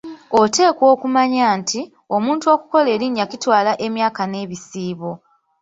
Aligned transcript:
Oteekwa 0.39 0.85
okumanya 0.93 1.47
nti, 1.59 1.79
omuntu 2.15 2.45
okukola 2.55 2.87
erinnya 2.95 3.25
kitwala 3.31 3.71
emyaka 3.85 4.21
n'ebisiibo. 4.27 5.11